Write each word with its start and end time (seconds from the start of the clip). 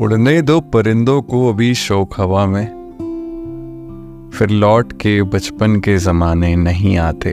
उड़ने 0.00 0.42
दो 0.42 0.60
परिंदों 0.60 1.22
को 1.22 1.48
अभी 1.48 1.74
शोक 1.74 2.14
हवा 2.20 2.46
में। 2.46 2.66
फिर 4.34 4.50
लौट 4.50 4.92
के 4.92 5.22
बचपन 5.22 5.80
के 5.80 5.98
जमाने 5.98 6.56
नहीं 6.56 6.96
आते। 6.96 7.30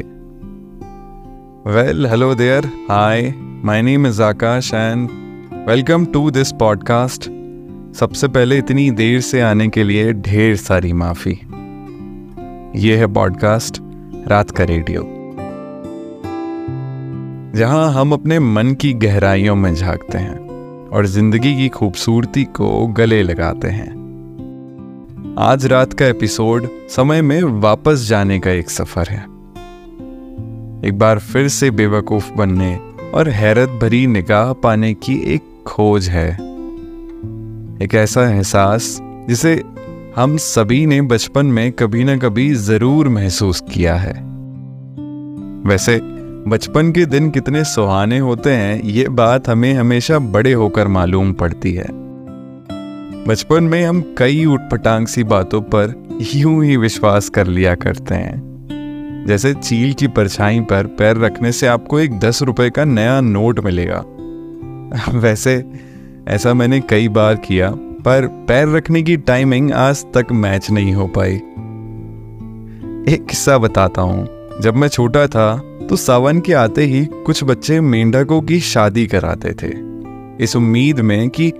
Well 1.72 2.06
hello 2.06 2.36
there 2.36 2.66
hi 2.66 3.34
my 3.40 3.82
name 3.82 4.08
is 4.08 4.22
Akash 4.22 4.74
and 4.74 5.10
welcome 5.70 6.06
to 6.06 6.32
this 6.32 6.52
podcast 6.52 7.24
सबसे 7.96 8.28
पहले 8.28 8.58
इतनी 8.58 8.92
देर 8.92 9.22
से 9.22 9.42
आने 9.42 9.68
के 9.68 9.84
लिए 9.84 10.14
ढेर 10.14 10.56
सारी 10.56 10.94
माफ़ी। 10.94 11.40
ये 12.76 12.98
है 12.98 13.08
पॉडकास्ट 13.08 13.78
रात 14.28 14.52
का 14.52 14.64
रेडियो 14.64 15.04
जहाँ 17.56 17.94
हम 17.94 18.14
अपने 18.14 18.40
मन 18.40 18.74
की 18.74 18.94
गहराइयों 18.94 19.56
में 19.56 19.76
झांकते 19.76 20.18
हैं। 20.18 20.47
और 20.94 21.06
ज़िंदगी 21.06 21.56
की 21.56 21.70
खूबसूरती 21.70 22.44
को 22.44 22.88
गले 22.88 23.24
लगाते 23.24 23.68
हैं। 23.68 23.96
आज 25.40 25.66
रात 25.66 25.94
का 25.94 26.06
एपिसोड 26.06 26.68
समय 26.90 27.22
में 27.22 27.42
वापस 27.44 28.06
जाने 28.08 28.40
का 28.40 28.52
एक 28.52 28.70
सफ़र 28.70 29.08
है। 29.10 29.24
एक 30.90 30.98
बार 31.00 31.20
फिर 31.20 31.48
से 31.48 31.72
बेवकूफ़ 31.72 32.32
बनने 32.34 32.76
और 33.14 33.30
हैरत 33.30 33.70
भरी 33.70 34.08
निगाह 34.08 34.54
पाने 34.54 34.94
की 34.94 35.18
एक 35.34 35.64
खोज 35.68 36.10
है। 36.10 36.30
एक 37.84 37.96
ऐसा 37.96 38.30
एहसास 38.30 38.98
जिसे 39.02 39.64
हम 40.16 40.38
सभी 40.38 40.86
ने 40.86 41.02
बचपन 41.02 41.46
में 41.46 41.72
कभी 41.72 42.04
ना 42.04 42.18
कभी 42.18 42.54
ज़रूर 42.54 43.10
महसूस 43.10 43.62
किया 43.74 43.96
है। 43.96 44.14
वैसे 45.70 46.00
बचपन 46.48 46.92
के 46.92 47.06
दिन 47.06 47.30
कितने 47.30 47.64
सुहाने 47.64 48.20
होते 48.20 48.50
हैं, 48.50 48.82
ये 48.82 49.10
बात 49.10 49.50
हमें 49.50 49.74
हमेशा 49.74 50.20
बड़े 50.20 50.54
होकर 50.54 50.88
मालूम 50.88 51.34
पड़ती 51.34 51.74
है। 51.74 51.86
बचपन 53.26 53.64
में 53.64 53.86
हम 53.86 54.16
कई 54.18 54.46
उठपटांग 54.46 55.08
सी 55.08 55.24
बातों 55.24 55.62
पर 55.62 56.08
यूँ 56.36 56.66
ही 56.66 56.78
विश्वास 56.78 57.30
कर 57.30 57.48
लिया 57.48 57.76
करते 57.76 58.16
हैं। 58.16 59.26
जैसे 59.28 59.54
चील 59.54 59.94
की 59.94 60.08
परछाई 60.08 60.60
पर 60.60 60.86
पैर 60.86 61.18
रखने 61.18 61.52
से 61.52 61.68
आपको 61.68 62.00
एक 62.00 62.20
दस 62.20 62.42
रुपए 62.42 62.70
का 62.70 62.86
नया 62.86 63.22
नोट 63.22 63.60
मिलेगा। 63.60 64.04
वैसे, 65.12 65.66
ऐसा 66.28 66.54
मैंने 66.54 66.80
कई 66.80 67.08
बार 67.08 67.36
किया, 67.36 67.72
पर 67.76 68.46
पैर 68.48 68.68
रखने 68.68 69.02
की 69.02 69.18
टाइमिंग 69.18 69.72
आज 69.72 70.06
तक 70.14 70.28
मैच 70.32 70.72
नहीं 70.72 70.94
हो 70.94 71.08
पाई। 71.08 71.36
एक 73.14 73.26
किस्सा 73.30 73.58
बताता 73.58 74.02
हूँ। 74.02 74.37
जब 74.62 74.76
मैं 74.76 74.88
छोटा 74.88 75.28
था 75.28 75.58
तो 75.90 75.96
सावन 75.96 76.40
के 76.40 76.54
आते 76.54 76.84
ही 76.84 77.06
कुछ 77.06 77.44
बच्चे 77.44 77.82
मेंढकों 77.82 78.42
की 78.42 78.60
शादी 78.60 79.08
कराते 79.08 79.54
थे। 79.54 79.74
इस 80.44 80.56
उम्मीद 80.56 81.00
में 81.00 81.30
कि 81.30 81.52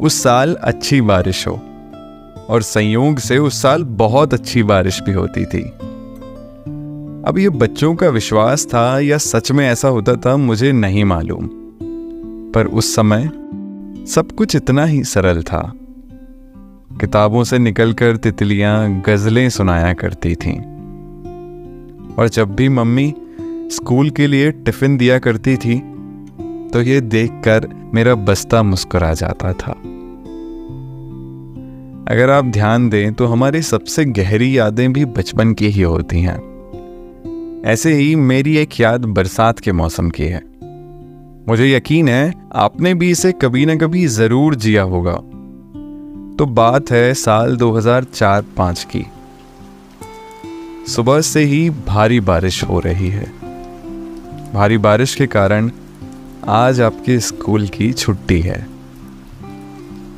उस 0.00 0.22
साल 0.22 0.54
अच्छी 0.54 1.00
बारिश 1.00 1.46
हो, 1.48 1.60
और 2.48 2.62
संयोग 2.62 3.18
से 3.18 3.38
उस 3.38 3.62
साल 3.62 3.84
बहुत 3.84 4.34
अच्छी 4.34 4.62
बारिश 4.62 5.00
भी 5.02 5.12
होती 5.12 5.44
थी। 5.44 5.62
अब 7.26 7.34
ये 7.38 7.48
बच्चों 7.48 7.94
का 7.94 8.08
विश्वास 8.08 8.66
था 8.66 8.98
या 9.00 9.18
सच 9.18 9.52
में 9.52 9.68
ऐसा 9.68 9.88
होता 9.88 10.14
था, 10.14 10.36
मुझे 10.36 10.72
नहीं 10.72 11.04
मालूम। 11.04 11.48
पर 12.52 12.66
उस 12.66 12.94
समय 12.94 13.30
सब 14.06 14.32
कुछ 14.32 14.56
इतना 14.56 14.84
ही 14.84 15.04
सरल 15.04 15.42
था। 15.42 15.72
किताबों 17.00 17.44
से 17.44 17.58
निकलकर 17.58 18.16
तितलियाँ, 18.16 19.02
गजलें 19.06 19.48
सुनाया 19.50 19.92
करती 19.92 20.34
थीं। 20.34 20.75
और 22.18 22.28
जब 22.28 22.54
भी 22.54 22.68
मम्मी 22.68 23.14
स्कूल 23.72 24.10
के 24.10 24.26
लिए 24.26 24.50
टिफ़िन 24.52 24.96
दिया 24.96 25.18
करती 25.18 25.56
थी 25.56 25.78
तो 26.72 26.82
ये 26.82 27.00
देखकर 27.00 27.68
मेरा 27.94 28.14
बस्ता 28.14 28.62
मुस्कुरा 28.62 29.12
जाता 29.14 29.52
था। 29.52 29.72
अगर 32.08 32.30
आप 32.30 32.44
ध्यान 32.44 32.88
दें 32.88 33.14
तो 33.14 33.26
हमारी 33.26 33.62
सबसे 33.62 34.04
गहरी 34.04 34.58
यादें 34.58 34.92
भी 34.92 35.04
बचपन 35.04 35.52
की 35.54 35.66
ही 35.66 35.82
होती 35.82 36.20
हैं। 36.20 36.38
ऐसे 37.66 37.94
ही 37.94 38.14
मेरी 38.16 38.56
एक 38.56 38.80
याद 38.80 39.04
बरसात 39.04 39.58
के 39.58 39.72
मौसम 39.72 40.10
की 40.10 40.24
है। 40.24 40.42
मुझे 41.48 41.70
यकीन 41.72 42.08
है, 42.08 42.32
आपने 42.54 42.94
भी 42.94 43.10
इसे 43.10 43.32
कभी 43.32 43.66
ना 43.66 43.74
कभी 43.76 44.06
ज़रूर 44.06 44.54
जिया 44.54 44.82
होगा। 44.82 45.14
तो 46.36 46.46
बात 46.46 46.90
है 46.90 47.14
साल 47.14 47.56
2004-5 47.56 48.84
की। 48.84 49.04
सुबह 50.86 51.20
से 51.20 51.42
ही 51.44 51.70
भारी 51.70 52.20
बारिश 52.20 52.64
हो 52.64 52.80
रही 52.80 53.08
है। 53.08 53.24
भारी 54.52 54.78
बारिश 54.78 55.14
के 55.14 55.26
कारण 55.26 55.70
आज 56.48 56.80
आपके 56.80 57.20
स्कूल 57.20 57.68
की 57.68 57.92
छुट्टी 57.92 58.40
है। 58.40 58.66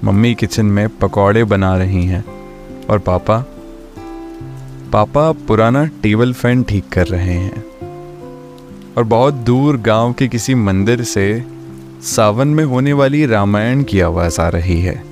मम्मी 0.05 0.35
किचन 0.35 0.67
में 0.67 0.89
पकौड़े 0.89 1.45
बना 1.45 1.77
रही 1.77 2.05
हैं 2.05 2.25
और 2.91 2.99
पापा 2.99 3.47
पापा 4.93 5.33
पुराना 5.33 5.85
टेबल 5.85 6.33
फ़ैन 6.33 6.63
ठीक 6.63 6.89
कर 6.89 7.07
रहे 7.07 7.35
हैं 7.35 7.65
और 8.97 9.05
बहुत 9.05 9.35
दूर 9.35 9.77
गाँव 9.77 10.13
के 10.13 10.29
किसी 10.29 10.55
मंदिर 10.55 11.03
से 11.03 11.45
सावन 12.03 12.49
में 12.49 12.65
होने 12.65 12.93
वाली 12.93 13.27
रामायण 13.27 13.83
की 13.83 14.01
आवाज़ 14.01 14.41
आ 14.41 14.49
रही 14.49 14.81
है। 14.81 15.05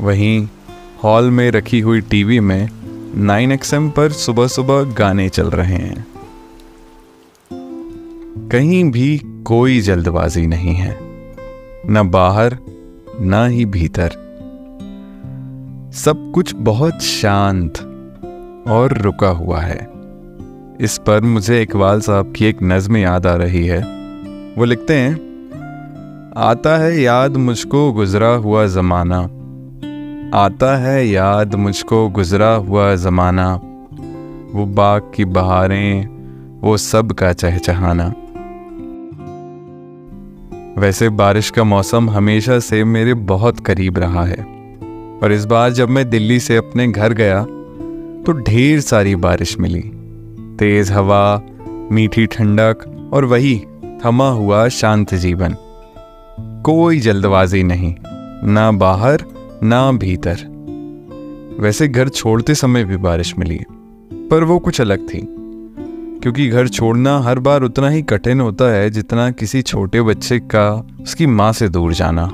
वहीं 0.00 0.48
हॉल 1.04 1.30
में 1.30 1.50
रखी 1.50 1.80
हुई 1.80 2.00
टीवी 2.00 2.40
में 2.40 2.68
नाइन 3.14 3.52
एक्सएम 3.52 3.90
पर 3.90 4.10
सुबह 4.10 4.46
सुबह 4.46 4.82
गाने 4.82 5.28
चल 5.28 5.50
रहे 5.50 5.76
हैं। 5.76 6.06
कहीं 8.48 8.90
भी 8.90 9.18
कोई 9.44 9.80
जल्दबाजी 9.80 10.46
नहीं 10.46 10.74
है। 10.74 10.98
न 11.86 12.10
बाहर, 12.10 12.56
न 13.20 13.48
ही 13.50 13.64
भीतर। 13.64 14.08
सब 15.94 16.32
कुछ 16.34 16.54
बहुत 16.54 17.02
शांत 17.02 17.78
और 18.68 18.98
रुका 18.98 19.28
हुआ 19.28 19.60
है। 19.60 19.88
इस 20.80 21.00
पर 21.06 21.20
मुझे 21.20 21.62
इकबाल 21.62 22.00
साहब 22.00 22.32
की 22.32 22.44
एक 22.44 22.58
नज्म 22.62 22.96
याद 22.96 23.26
आ 23.26 23.34
रही 23.34 23.66
है। 23.66 23.80
वो 24.58 24.64
लिखते 24.64 24.94
हैं, 24.94 25.28
आता 26.36 26.76
है 26.78 27.00
याद 27.00 27.36
मुझको 27.36 27.92
गुजरा 27.92 28.28
हुआ 28.28 28.66
जमाना। 28.66 29.30
आता 30.34 30.76
है 30.76 31.08
याद 31.08 31.54
मुझको 31.54 32.08
गुजरा 32.08 32.48
हुआ 32.48 32.94
जमाना। 32.94 33.54
वो 34.52 34.64
बाग 34.66 35.12
की 35.14 35.24
बहारें, 35.24 36.08
वो 36.60 36.76
सब 36.76 37.12
का 37.12 37.32
चहचहाना। 37.32 38.12
वैसे 40.80 41.08
बारिश 41.08 41.50
का 41.50 41.64
मौसम 41.64 42.10
हमेशा 42.10 42.58
से 42.58 42.84
मेरे 42.84 43.14
बहुत 43.14 43.60
करीब 43.60 43.98
रहा 43.98 44.24
है। 44.24 44.44
और 45.22 45.32
इस 45.32 45.44
बार 45.44 45.70
जब 45.70 45.88
मैं 45.88 46.10
दिल्ली 46.10 46.40
से 46.40 46.56
अपने 46.56 46.88
घर 46.88 47.12
गया 47.12 47.44
तो 48.24 48.32
ढेर 48.32 48.80
सारी 48.80 49.16
बारिश 49.16 49.58
मिली। 49.58 49.82
तेज 50.58 50.90
हवा, 50.92 51.42
मीठी 51.92 52.26
ठंडक 52.26 53.10
और 53.12 53.24
वही 53.24 53.64
थमा 54.04 54.30
हुआ 54.30 54.68
शांत 54.68 55.14
जीवन। 55.14 55.56
कोई 56.64 57.00
जल्दबाजी 57.00 57.62
नहीं, 57.62 57.94
ना 58.44 58.70
बाहर 58.72 59.24
ना 59.62 59.92
भीतर। 59.92 60.36
वैसे 61.60 61.88
घर 61.88 62.08
छोड़ते 62.08 62.54
समय 62.54 62.84
भी 62.84 62.96
बारिश 62.96 63.38
मिली 63.38 63.60
पर 64.12 64.44
वो 64.44 64.58
कुछ 64.58 64.80
अलग 64.80 65.08
थी। 65.08 65.34
क्योंकि 66.22 66.48
घर 66.48 66.68
छोड़ना 66.68 67.20
हर 67.20 67.38
बार 67.38 67.62
उतना 67.62 67.88
ही 67.88 68.02
कठिन 68.02 68.40
होता 68.40 68.64
है 68.72 68.90
जितना 68.90 69.30
किसी 69.30 69.62
छोटे 69.62 70.02
बच्चे 70.02 70.38
का, 70.38 70.86
उसकी 71.00 71.26
माँ 71.26 71.52
से 71.52 71.68
दूर 71.68 71.92
जाना। 71.92 72.26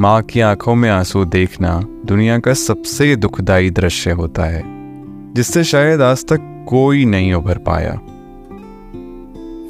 माँ 0.00 0.22
की 0.22 0.40
आँखों 0.40 0.74
में 0.74 0.90
आँसू 0.90 1.24
देखना 1.24 1.80
दुनिया 2.06 2.38
का 2.38 2.54
सबसे 2.54 3.16
दुखदाई 3.16 3.70
दृश्य 3.70 4.10
होता 4.10 4.44
है, 4.44 4.62
जिससे 5.34 5.64
शायद 5.64 6.00
आज 6.00 6.24
तक 6.24 6.66
कोई 6.68 7.04
नहीं 7.04 7.34
उभर 7.34 7.58
पाया। 7.58 7.94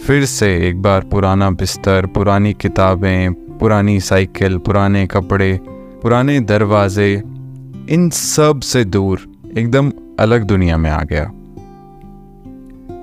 फिर 0.07 0.25
से 0.25 0.69
एक 0.69 0.83
बार 0.83 1.01
पुराना 1.01 1.51
बिस्तर, 1.51 2.07
पुरानी 2.07 2.53
किताबें, 2.53 3.33
पुरानी 3.59 4.01
साइकिल, 4.01 4.59
पुराने 4.59 5.07
कपड़े 5.07 5.61
पुराने 6.05 6.41
दरवाजे 6.41 7.23
इन 7.91 8.11
सबसे 8.11 8.85
दूर 8.85 9.21
एकदम 9.59 9.93
अलग 10.19 10.45
दुनिया 10.45 10.77
में 10.77 10.91
आ 10.91 11.03
गया। 11.03 11.23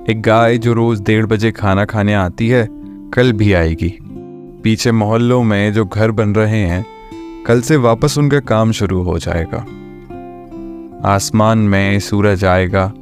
एक 0.10 0.22
गाय 0.26 0.58
जो 0.58 0.74
रोज 0.74 1.02
डेढ़ 1.02 1.26
बजे 1.26 1.52
खाना 1.52 1.86
खाने 1.86 2.14
आती 2.14 2.48
है, 2.48 2.68
कल 3.14 3.34
भी 3.34 3.54
आएगी। 3.54 3.98
पीछे 4.64 4.92
मोहल्लों 4.92 5.44
में 5.44 5.74
जो 5.74 5.86
घर 5.86 6.12
बन 6.12 6.30
रहे 6.30 6.60
हैं, 6.60 6.86
कल 7.48 7.62
से 7.62 7.78
वापस 7.78 8.18
उनका 8.18 8.40
काम 8.40 8.72
शुरू 8.72 9.02
हो 9.02 9.20
जाएगा। 9.20 9.66
आसमान 11.10 11.58
में 11.58 12.00
सूरज 12.00 12.46
आएगा, 12.46 12.94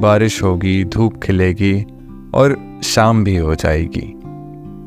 बारिश 0.00 0.42
होगी, 0.42 0.84
धूप 0.84 1.20
खिलेगी 1.22 1.86
और 2.34 2.80
शाम 2.82 3.24
भी 3.24 3.36
हो 3.36 3.54
जाएगी। 3.54 4.14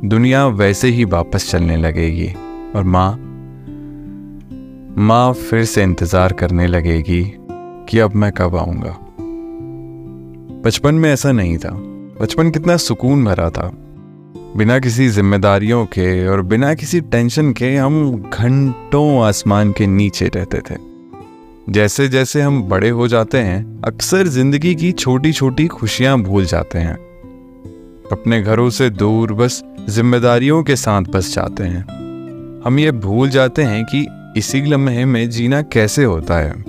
दुनिया 0.08 0.48
वैसे 0.48 0.88
ही 0.88 1.06
वापस 1.06 1.52
चलने 1.52 1.78
लगेगी 1.78 2.34
और 2.76 2.84
माँ 2.84 3.23
माँ 4.98 5.34
फिर 5.34 5.66
से 5.66 5.84
इंतज़ार 5.84 6.34
करने 6.34 6.68
लगेगी 6.68 7.34
कि 7.90 8.00
अब 8.00 8.16
मैं 8.16 8.32
कब 8.32 8.56
आऊँगा। 8.56 8.98
बचपन 10.66 10.96
में 10.96 11.14
ऐसा 11.14 11.32
नहीं 11.32 11.58
था। 11.58 11.70
बचपन 12.22 12.52
कितना 12.52 12.78
सुकून 12.78 13.26
भरा 13.26 13.50
था। 13.50 13.72
बिना 14.58 14.80
किसी 14.80 15.10
जिम्मेदारियों 15.10 15.86
के 15.86 16.28
और 16.28 16.42
बिना 16.42 16.74
किसी 16.74 17.02
टेंशन 17.02 17.54
के 17.54 17.76
हम 17.76 18.24
घंटों 18.34 19.24
आसमान 19.24 19.72
के 19.72 19.88
नीचे 19.88 20.28
रहते 20.28 20.58
थे। 20.58 20.76
जैसे 21.70 22.08
जैसे 22.08 22.42
हम 22.42 22.64
बड़े 22.64 22.90
हो 22.90 23.08
जाते 23.08 23.38
हैं, 23.38 23.82
अक्सर 23.82 24.28
ज़िंदगी 24.28 24.76
की 24.76 24.92
छोटी 24.92 25.34
छोटी 25.34 25.68
खुशियाँ 25.68 26.22
भूल 26.22 26.46
जाते 26.46 26.80
हैं। 26.80 26.96
अपने 28.12 28.42
घरों 28.42 28.70
से 28.70 28.90
दूर 28.90 29.34
बस 29.34 29.64
जिम्मेदारियों 29.90 30.64
के 30.64 30.76
साथ 30.76 31.02
बस 31.02 31.36
जाते 31.36 31.64
हैं। 31.64 31.86
हम 32.66 32.80
ये 32.80 32.92
भूल 32.92 33.30
जाते 33.30 33.64
हैं 33.64 33.86
कि 33.86 34.08
इसी 34.38 34.62
लम्हे 34.62 35.06
में 35.06 35.30
जीना 35.30 35.62
कैसे 35.62 36.04
होता 36.04 36.38
है? 36.38 36.64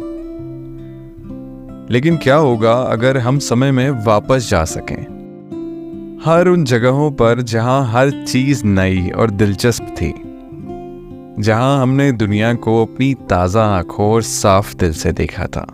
लेकिन 1.91 2.17
क्या 2.17 2.37
होगा 2.37 2.73
अगर 2.73 3.19
हम 3.19 3.39
समय 3.39 3.71
में 3.71 4.05
वापस 4.05 4.51
जा 4.51 4.65
सकें? 4.65 5.15
हर 6.25 6.49
उन 6.49 6.65
जगहों 6.65 7.11
पर 7.11 7.43
जहाँ 7.43 7.93
हर 7.93 8.25
चीज़ 8.25 8.65
नई 8.65 9.11
और 9.11 9.31
दिलचस्प 9.31 9.85
थी, 9.85 10.15
जहाँ 11.43 11.83
हमने 11.83 12.13
दुनिया 12.13 12.55
को 12.55 12.83
अपनी 12.83 13.15
ताज़ा 13.15 13.65
आँखों 13.65 14.07
और 14.07 14.23
साफ़ 14.23 14.77
दिल 14.77 14.93
से 14.93 15.13
देखा 15.13 15.47
था। 15.47 15.67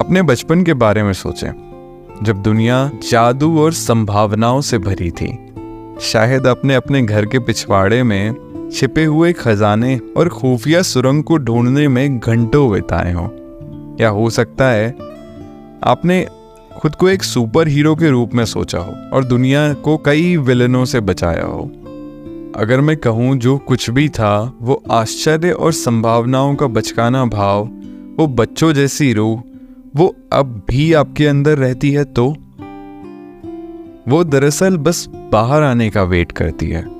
अपने 0.00 0.22
बचपन 0.22 0.62
के 0.62 0.74
बारे 0.74 1.02
में 1.02 1.12
सोचें। 1.12 1.52
जब 2.22 2.42
दुनिया 2.42 2.90
जादू 3.10 3.60
और 3.60 3.72
संभावनाओं 3.72 4.60
से 4.60 4.78
भरी 4.78 5.10
थी, 5.10 5.52
शायद 6.00 6.46
अपने 6.46 6.74
अपने 6.74 7.02
घर 7.02 7.26
के 7.26 7.38
पिछवाड़े 7.38 8.02
में 8.02 8.49
छिपे 8.72 9.04
हुए 9.04 9.32
खजाने 9.32 10.00
और 10.16 10.28
खुफिया 10.28 10.82
सुरंग 10.82 11.24
को 11.24 11.36
ढूँढने 11.36 11.88
में 11.88 12.18
घंटों 12.18 12.72
बिताए 12.72 13.12
हों। 13.12 13.28
या 14.00 14.08
हो 14.08 14.30
सकता 14.30 14.68
है 14.68 14.96
आपने 15.84 16.26
खुद 16.76 16.94
को 16.94 17.08
एक 17.08 17.22
सुपर 17.22 17.68
हीरो 17.68 17.94
के 17.94 18.10
रूप 18.10 18.34
में 18.34 18.44
सोचा 18.44 18.78
हो 18.78 19.16
और 19.16 19.24
दुनिया 19.24 19.74
को 19.74 19.96
कई 19.96 20.36
विलनों 20.36 20.84
से 20.84 21.00
बचाया 21.00 21.44
हो। 21.44 21.72
अगर 22.56 22.80
मैं 22.80 22.96
कहूँ 22.96 23.36
जो 23.36 23.58
कुछ 23.58 23.90
भी 23.90 24.08
था, 24.08 24.52
वो 24.62 24.82
आश्चर्य 24.90 25.50
और 25.50 25.72
संभावनाओं 25.72 26.54
का 26.54 26.66
बचकाना 26.66 27.24
भाव, 27.24 27.64
वो 28.18 28.26
बच्चों 28.26 28.72
जैसी 28.72 29.12
रूह, 29.12 29.42
वो 29.96 30.16
अब 30.32 30.62
भी 30.70 30.92
आपके 30.92 31.26
अंदर 31.26 31.58
रहती 31.58 31.90
है 31.90 32.04
तो? 32.04 32.36
वो 34.08 34.24
दरअसल 34.24 34.76
बस 34.76 35.08
बाहर 35.32 35.62
आने 35.62 35.90
का 35.90 36.02
वेट 36.02 36.32
करती 36.32 36.68
है। 36.68 36.99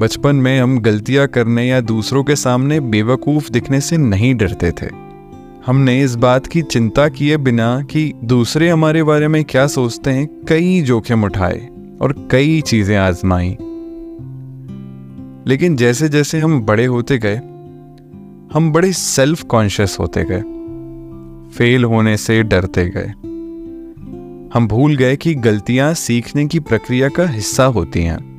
बचपन 0.00 0.36
में 0.36 0.60
हम 0.60 0.78
गलतियाँ 0.78 1.28
करने 1.28 1.68
या 1.68 1.80
दूसरों 1.80 2.24
के 2.24 2.36
सामने 2.36 2.80
बेवकूफ़ 2.80 3.50
दिखने 3.50 3.80
से 3.80 3.96
नहीं 3.96 4.34
डरते 4.34 4.70
थे। 4.70 4.86
हमने 5.66 6.02
इस 6.02 6.14
बात 6.14 6.46
की 6.46 6.62
चिंता 6.62 7.08
किए 7.08 7.36
बिना 7.36 7.82
कि 7.82 8.12
दूसरे 8.24 8.68
हमारे 8.68 9.02
बारे 9.02 9.28
में 9.28 9.44
क्या 9.44 9.66
सोचते 9.66 10.10
हैं, 10.10 10.44
कई 10.48 10.82
जोखिम 10.82 11.24
उठाए 11.24 11.68
और 12.00 12.28
कई 12.30 12.60
चीज़ें 12.60 12.96
आजमाई। 12.96 13.56
लेकिन 15.46 15.76
जैसे 15.76 16.08
जैसे 16.08 16.38
हम 16.38 16.60
बड़े 16.60 16.86
होते 16.86 17.18
गए, 17.18 17.36
हम 18.54 18.72
बड़े 18.72 18.92
सेल्फ 18.92 19.42
कॉन्शियस 19.42 19.96
होते 20.00 20.24
गए 20.24 20.40
फेल 21.50 21.84
होने 21.84 22.16
से 22.16 22.42
डरते 22.42 22.88
गए। 22.96 23.08
हम 24.54 24.68
भूल 24.68 24.96
गए 24.96 25.16
कि 25.16 25.34
गलतियाँ 25.34 25.94
सीखने 25.94 26.46
की 26.46 26.60
प्रक्रिया 26.60 27.08
का 27.08 27.26
हिस्सा 27.26 27.64
होती 27.64 28.02
हैं। 28.02 28.35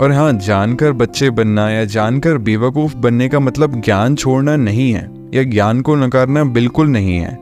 और 0.00 0.12
हाँ 0.12 0.32
जानकर 0.32 0.92
बच्चे 0.92 1.30
बनना 1.30 1.70
या 1.70 1.84
जानकर 1.84 2.38
बेवकूफ़ 2.38 2.96
बनने 2.96 3.28
का 3.28 3.40
मतलब 3.40 3.80
ज्ञान 3.80 4.14
छोड़ना 4.14 4.56
नहीं 4.56 4.92
है, 4.92 5.08
या 5.34 5.42
ज्ञान 5.42 5.80
को 5.80 5.94
नकारना 5.94 6.44
बिल्कुल 6.44 6.88
नहीं 6.88 7.16
है, 7.16 7.36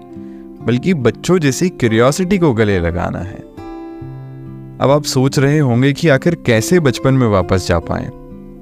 बल्कि 0.66 0.94
बच्चों 0.94 1.38
जैसी 1.38 1.68
क्यूरियोसिटी 1.68 2.38
को 2.38 2.52
गले 2.52 2.78
लगाना 2.78 3.18
है। 3.18 3.42
अब 4.80 4.90
आप 4.90 5.02
सोच 5.02 5.38
रहे 5.38 5.58
होंगे 5.58 5.92
कि 5.92 6.08
आखिर 6.08 6.34
कैसे 6.46 6.80
बचपन 6.80 7.14
में 7.14 7.26
वापस 7.26 7.68
जा 7.68 7.78
पाए? 7.78 8.10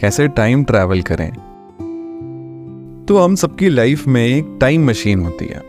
कैसे 0.00 0.28
टाइम 0.28 0.64
ट्रैवल 0.64 1.02
करें? 1.02 1.30
तो 3.08 3.18
हम 3.18 3.34
सबकी 3.34 3.68
लाइफ 3.68 4.06
में 4.06 4.26
एक 4.26 4.58
टाइम 4.60 4.86
मशीन 4.86 5.20
होती 5.20 5.44
है, 5.44 5.62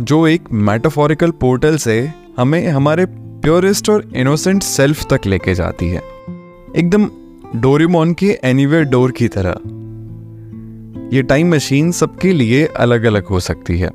जो 0.00 0.26
एक 0.26 0.52
मेटाफोरिकल 0.52 1.30
पोर्टल 1.30 1.76
से 1.76 2.12
हमें 2.38 2.68
हमारे 2.68 3.06
प्योरेस्ट 3.08 3.90
और 3.90 4.10
इनोसेंट 4.16 4.62
सेल्फ 4.62 5.06
तक 5.12 5.26
लेके 5.26 5.54
जाती 5.54 5.88
है। 5.88 6.02
एकदम 6.76 7.08
डोरीमोन 7.56 8.14
के 8.14 8.38
एनीवेयर 8.44 8.84
डोर 8.84 9.12
की 9.12 9.28
तरह। 9.28 9.54
ये 11.16 11.22
टाइम 11.22 11.54
मशीन 11.54 11.92
सबके 11.92 12.32
लिए 12.32 12.66
अलग 12.66 13.04
अलग 13.04 13.26
हो 13.26 13.40
सकती 13.40 13.78
है। 13.78 13.90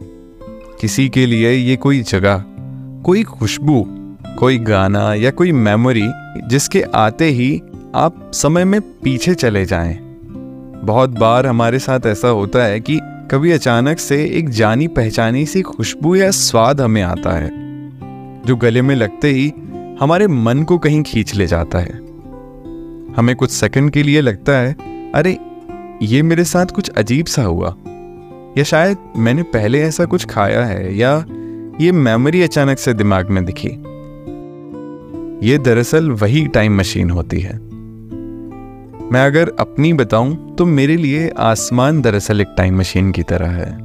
किसी 0.81 1.09
के 1.09 1.25
लिए 1.25 1.51
ये 1.51 1.75
कोई 1.75 2.01
जगह, 2.01 2.43
कोई 3.05 3.23
खुशबू, 3.23 3.85
कोई 4.39 4.57
गाना 4.57 5.13
या 5.13 5.31
कोई 5.31 5.51
मेमोरी 5.51 6.07
जिसके 6.47 6.81
आते 6.81 7.25
ही 7.25 7.61
आप 7.95 8.31
समय 8.33 8.65
में 8.65 8.81
पीछे 8.81 9.35
चले 9.35 9.65
जाएँ। 9.65 9.97
बहुत 10.83 11.09
बार 11.09 11.47
हमारे 11.47 11.79
साथ 11.79 11.99
ऐसा 12.05 12.27
होता 12.27 12.63
है 12.63 12.79
कि 12.79 12.99
कभी 13.03 13.51
अचानक 13.51 13.99
से 13.99 14.25
एक 14.25 14.49
जानी 14.49 14.87
पहचानी 14.87 15.45
सी 15.45 15.61
खुशबू 15.61 16.15
या 16.15 16.31
स्वाद 16.31 16.81
हमें 16.81 17.01
आता 17.01 17.37
है, 17.37 17.49
जो 18.45 18.55
गले 18.55 18.81
में 18.81 18.95
लगते 18.95 19.29
ही 19.29 19.53
हमारे 19.99 20.27
मन 20.27 20.63
को 20.63 20.77
कहीं 20.77 21.03
खींच 21.03 21.35
ले 21.35 21.47
जाता 21.47 21.79
है। 21.79 22.06
हमें 23.17 23.35
कुछ 23.35 23.49
सेकंड 23.49 23.91
के 23.91 24.03
लिए 24.03 24.21
लगता 24.21 24.51
है, 24.51 24.75
अरे, 25.11 25.37
ये 26.01 26.21
मेरे 26.21 26.43
साथ 26.43 26.65
कुछ 26.65 26.89
अजीब 26.89 27.25
सा 27.25 27.43
हुआ। 27.43 27.75
या 28.57 28.63
शायद 28.63 28.97
मैंने 29.17 29.43
पहले 29.43 29.81
ऐसा 29.81 30.05
कुछ 30.05 30.25
खाया 30.25 30.65
है, 30.65 30.97
या 30.97 31.25
ये 31.81 31.91
मेमोरी 31.91 32.41
अचानक 32.41 32.79
से 32.79 32.93
दिमाग 32.93 33.29
में 33.29 33.45
दिखी। 33.45 33.69
ये 35.47 35.57
दरअसल 35.57 36.09
वही 36.09 36.47
टाइम 36.47 36.77
मशीन 36.77 37.09
होती 37.09 37.39
है। 37.39 37.59
मैं 39.11 39.25
अगर 39.25 39.51
अपनी 39.59 39.93
बताऊँ 39.93 40.55
तो 40.55 40.65
मेरे 40.65 40.95
लिए 40.95 41.29
आसमान 41.29 42.01
दरअसल 42.01 42.41
एक 42.41 42.47
टाइम 42.57 42.79
मशीन 42.79 43.11
की 43.11 43.23
तरह 43.23 43.47
है, 43.47 43.77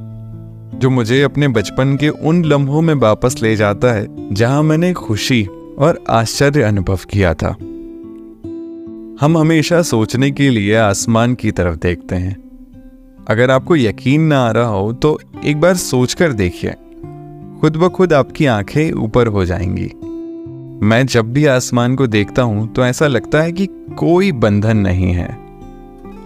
जो 0.79 0.89
मुझे 0.89 1.21
अपने 1.21 1.47
बचपन 1.47 1.97
के 1.97 2.09
उन 2.09 2.45
लम्हों 2.45 2.81
में 2.81 2.93
वापस 2.93 3.35
ले 3.41 3.55
जाता 3.55 3.91
है, 3.91 4.33
जहाँ 4.33 4.63
मैंने 4.63 4.93
खुशी 4.93 5.45
और 5.79 6.03
आश्चर्य 6.09 6.61
अनुभव 6.61 6.99
किया 7.09 7.33
था। 7.33 7.55
हम 9.23 9.37
हमेशा 9.37 9.81
सोचने 9.81 10.29
के 10.31 10.49
लिए 10.49 10.75
आसमान 10.75 11.35
की 11.35 11.51
तरफ़ 11.51 11.75
देखते 11.75 12.15
हैं। 12.15 12.35
अगर 13.27 13.51
आपको 13.51 13.75
यकीन 13.75 14.21
ना 14.21 14.39
आ 14.39 14.49
रहा 14.51 14.69
हो 14.69 14.91
तो 14.93 15.19
एक 15.45 15.61
बार 15.61 15.75
सोचकर 15.75 16.33
देखिए। 16.33 16.71
खुद 17.61 17.77
ब 17.77 17.89
खुद 17.89 18.13
आपकी 18.13 18.45
आँखें 18.45 18.91
ऊपर 18.93 19.27
हो 19.27 19.45
जाएँगी। 19.45 19.89
मैं 20.85 21.05
जब 21.05 21.31
भी 21.33 21.45
आसमान 21.45 21.95
को 21.95 22.07
देखता 22.07 22.41
हूँ 22.41 22.67
तो 22.73 22.85
ऐसा 22.85 23.07
लगता 23.07 23.41
है 23.41 23.51
कि 23.51 23.67
कोई 23.99 24.31
बंधन 24.31 24.77
नहीं 24.77 25.13
है। 25.13 25.27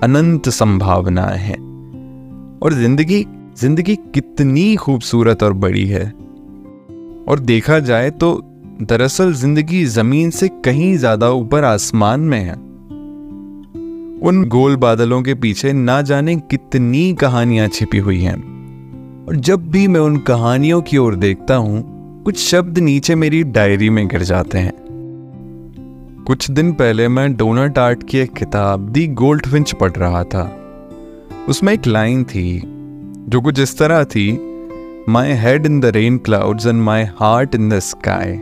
अनंत 0.04 0.50
संभावनाएँ 0.50 1.39
हैं। 1.39 1.60
और 2.60 2.74
ज़िंदगी 2.74 3.25
ज़िंदगी 3.60 3.96
कितनी 3.96 4.75
खूबसूरत 4.75 5.44
और 5.44 5.54
बड़ी 5.54 5.86
है। 5.86 6.06
और 7.24 7.39
देखा 7.39 7.80
जाए 7.80 8.10
तो 8.12 8.39
दरअसल 8.82 9.34
ज़िंदगी 9.34 9.86
ज़मीन 9.86 10.30
से 10.30 10.48
कहीं 10.66 10.96
ज़्यादा 10.98 11.30
ऊपर 11.32 11.63
आसमान 11.63 12.20
में 12.20 12.39
है। 12.39 12.66
उन 14.24 14.45
गोल 14.45 14.75
बादलों 14.75 15.21
के 15.21 15.33
पीछे 15.36 15.74
ना 15.74 16.01
जाने 16.01 16.36
कितनी 16.36 17.13
कहानियाँ 17.13 17.67
छिपी 17.67 17.97
हुई 17.97 18.21
हैं। 18.21 18.38
और 19.25 19.36
जब 19.36 19.69
भी 19.69 19.88
मैं 19.88 20.00
उन 20.00 20.17
कहानियों 20.17 20.81
की 20.81 20.97
ओर 20.97 21.15
देखता 21.15 21.55
हूँ, 21.55 21.97
कुछ 22.24 22.38
शब्द 22.38 22.79
नीचे 22.79 23.15
मेरी 23.15 23.43
डायरी 23.43 23.89
में 23.89 24.07
गिर 24.07 24.24
जाते 24.24 24.57
हैं। 24.57 24.74
कुछ 26.27 26.51
दिन 26.51 26.71
पहले 26.71 27.07
मैं 27.07 27.36
डोनट 27.36 27.77
आर्ट 27.77 28.03
की 28.03 28.17
एक 28.17 28.33
किताब, 28.33 28.89
दी 28.89 29.07
गोल्ड 29.07 29.45
फिंच 29.45 29.74
पढ़ 29.74 29.91
रहा 29.91 30.24
था। 30.24 30.59
उसमें 31.50 31.74
एक 31.74 31.88
लाइन 31.88 32.24
थी, 32.24 32.62
जो 33.29 33.41
कुछ 33.41 33.59
इस 33.59 33.77
तरह 33.77 34.03
थी 34.03 34.53
my 35.09 35.31
head 35.31 35.65
in 35.65 35.79
the 35.79 35.86
rain 35.86 36.17
clouds 36.17 36.67
and 36.67 36.81
my 36.81 37.03
heart 37.03 37.55
in 37.55 37.69
the 37.69 37.79
sky 37.79 38.39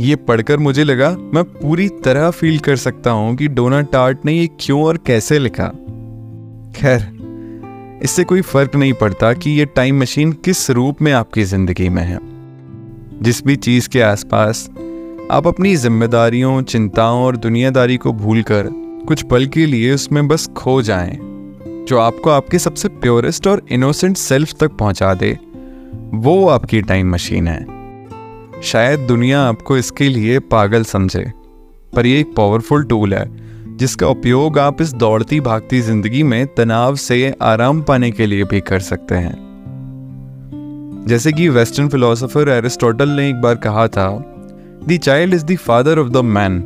ये 0.00 0.16
पढ़कर 0.16 0.58
मुझे 0.58 0.84
लगा 0.84 1.10
मैं 1.34 1.42
पूरी 1.44 1.88
तरह 2.04 2.30
फील 2.30 2.58
कर 2.58 2.76
सकता 2.76 3.10
हूँ 3.10 3.34
कि 3.36 3.48
डोना 3.48 3.80
टार्ट 3.82 4.24
ने 4.24 4.32
ये 4.32 4.48
क्यों 4.60 4.82
और 4.82 4.96
कैसे 4.96 5.38
लिखा। 5.38 5.66
खैर 6.76 8.00
इससे 8.04 8.24
कोई 8.24 8.40
फ़र्क 8.40 8.76
नहीं 8.76 8.92
पड़ता 8.92 9.32
कि 9.32 9.50
ये 9.50 9.64
टाइम 9.66 10.00
मशीन 10.00 10.32
किस 10.32 10.70
रूप 10.70 11.02
में 11.02 11.12
आपकी 11.12 11.44
ज़िंदगी 11.44 11.88
में 11.88 12.02
है। 12.02 12.18
जिस 13.22 13.44
भी 13.44 13.56
चीज़ 13.56 13.88
के 13.88 14.00
आसपास 14.00 14.68
आप 15.30 15.46
अपनी 15.46 15.74
जिम्मेदारियों 15.76 16.62
चिंताओं 16.62 17.24
और 17.24 17.36
दुनियादारी 17.36 17.96
को 17.96 18.12
भूलकर 18.12 18.68
कुछ 19.06 19.22
पल 19.22 19.46
के 19.46 19.66
लिए 19.66 19.92
उसमें 19.94 20.28
बस 20.28 20.46
खो 20.56 20.80
जाएँ, 20.82 21.18
जो 21.88 21.98
आपको 21.98 22.30
आपके 22.30 22.58
सबसे 22.58 22.88
प्योरेस्ट 22.88 23.46
और 23.46 23.62
इनोसेंट 23.70 24.16
सेल्फ 24.16 24.54
तक 24.60 24.70
पहुँचा 24.70 25.12
दे 25.14 25.38
वो 26.14 26.48
आपकी 26.48 26.82
टाइम 26.82 27.12
मशीन 27.12 27.48
है। 27.48 27.79
शायद 28.62 29.00
दुनिया 29.00 29.40
आपको 29.42 29.76
इसके 29.76 30.08
लिए 30.08 30.38
पागल 30.50 30.84
समझे, 30.84 31.24
पर 31.92 32.06
यह 32.06 32.20
एक 32.20 32.34
पावरफुल 32.36 32.84
टूल 32.84 33.14
है, 33.14 33.24
जिसका 33.76 34.06
उपयोग 34.06 34.58
आप 34.58 34.82
इस 34.82 34.92
दौड़ती 34.94 35.40
भागती 35.40 35.80
ज़िंदगी 35.80 36.22
में 36.22 36.46
तनाव 36.54 36.96
से 36.96 37.34
आराम 37.42 37.82
पाने 37.82 38.10
के 38.10 38.26
लिए 38.26 38.44
भी 38.44 38.60
कर 38.60 38.80
सकते 38.80 39.14
हैं। 39.14 39.34
जैसे 41.08 41.32
कि 41.32 41.48
वेस्टर्न 41.48 41.88
फिलोसोफर 41.88 42.48
एरिस्टोटल 42.48 43.08
ने 43.08 43.28
एक 43.28 43.40
बार 43.40 43.54
कहा 43.58 43.86
था 43.88 44.08
the 44.88 44.98
child 44.98 45.34
is 45.34 45.44
the 45.44 45.56
father 45.56 45.98
of 45.98 46.08
the 46.08 46.24
man 46.26 46.60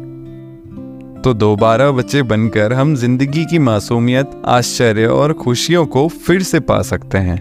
तो 1.25 1.35
दोबारा 1.35 1.91
बच्चे 1.91 2.23
बनकर 2.23 2.73
हम 2.73 2.95
ज़िंदगी 2.97 3.45
की 3.45 3.59
मासूमियत, 3.59 4.31
आश्चर्य 4.47 5.07
और 5.07 5.33
खुशियों 5.33 5.87
को 5.87 6.07
फिर 6.09 6.43
से 6.43 6.61
पा 6.61 6.83
सकते 6.83 7.19
हैं। 7.19 7.41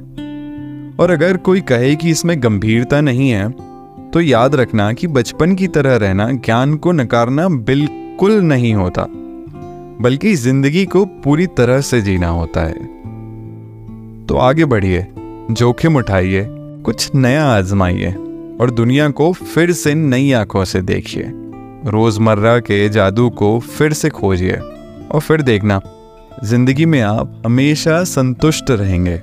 और 0.99 1.11
अगर 1.11 1.37
कोई 1.37 1.61
कहे 1.61 1.95
कि 1.95 2.09
इसमें 2.09 2.41
गंभीरता 2.43 3.01
नहीं 3.01 3.29
है 3.29 3.72
तो 4.13 4.21
याद 4.21 4.55
रखना 4.55 4.91
कि 4.93 5.07
बचपन 5.07 5.55
की 5.55 5.67
तरह 5.67 5.95
रहना, 5.95 6.31
ज्ञान 6.31 6.75
को 6.75 6.91
नकारना 6.91 7.47
बिल्कुल 7.49 8.31
नहीं 8.31 8.73
होता, 8.73 9.05
बल्कि 10.01 10.33
ज़िंदगी 10.35 10.85
को 10.85 11.05
पूरी 11.23 11.47
तरह 11.47 11.81
से 11.81 12.01
जीना 12.01 12.27
होता 12.27 12.61
है। 12.61 12.91
तो 14.27 14.37
आगे 14.37 14.65
बढ़िए, 14.65 15.05
जोखिम 15.51 15.95
उठाइए, 15.95 16.45
कुछ 16.49 17.09
नया 17.15 17.45
आजमाइए 17.47 18.11
और 18.61 18.71
दुनिया 18.71 19.09
को 19.09 19.31
फिर 19.33 19.71
से 19.71 19.93
नई 19.95 20.31
आँखों 20.31 20.63
से 20.65 20.81
देखिए। 20.81 21.23
रोज़मर्रा 21.91 22.57
के 22.59 22.87
जादू 22.89 23.29
को 23.29 23.57
फिर 23.59 23.93
से 23.93 24.09
खोजिए 24.09 24.55
और 24.55 25.19
फिर 25.19 25.41
देखना, 25.41 25.79
ज़िंदगी 26.43 26.85
में 26.85 27.01
आप 27.01 27.41
हमेशा 27.45 28.03
संतुष्ट 28.03 28.71
रहेंगे। 28.71 29.15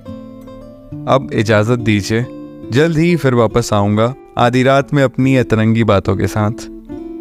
अब 1.09 1.31
इजाज़त 1.33 1.79
दीजिए, 1.79 2.25
जल्द 2.73 2.99
ही 2.99 3.15
फिर 3.17 3.35
वापस 3.35 3.71
आऊँगा। 3.73 4.15
आधी 4.41 4.63
रात 4.63 4.93
में 4.95 5.03
अपनी 5.03 5.35
अतरंगी 5.37 5.83
बातों 5.85 6.17
के 6.17 6.27
साथ। 6.27 6.63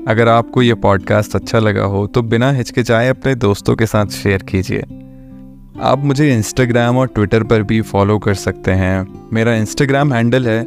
अगर 0.07 0.27
आपको 0.27 0.61
ये 0.61 0.73
पॉडकास्ट 0.73 1.35
अच्छा 1.35 1.59
लगा 1.59 1.83
हो 1.83 2.05
तो 2.07 2.21
बिना 2.21 2.51
हिचकिचाए 2.51 3.09
अपने 3.09 3.33
दोस्तों 3.35 3.75
के 3.75 3.85
साथ 3.85 4.05
शेयर 4.13 4.43
कीजिए। 4.43 4.81
आप 5.81 6.03
मुझे 6.03 6.33
इंस्टाग्राम 6.35 6.97
और 6.97 7.07
ट्विटर 7.07 7.43
पर 7.43 7.63
भी 7.63 7.81
फॉलो 7.81 8.17
कर 8.19 8.33
सकते 8.35 8.71
हैं। 8.71 9.29
मेरा 9.33 9.55
इंस्टाग्राम 9.55 10.13
हैंडल 10.13 10.47
है 10.47 10.59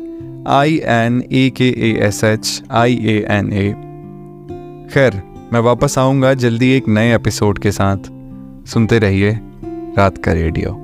I 0.50 0.76
N 0.85 1.23
A 1.32 1.50
K 1.56 1.68
A 1.68 1.94
S 2.06 2.23
H 2.25 2.62
I 2.71 2.97
A 2.97 3.18
N 3.30 3.52
A 3.52 3.68
खैर, 4.94 5.23
मैं 5.52 5.61
वापस 5.61 5.99
आऊँगा 5.99 6.35
जल्दी 6.37 6.73
एक 6.73 6.88
नए 6.88 7.14
एपिसोड 7.14 7.59
के 7.59 7.73
साथ। 7.73 8.12
सुनते 8.66 8.99
रहिए 8.99 9.38
रात 9.99 10.18
का 10.18 10.32
रेडियो 10.32 10.80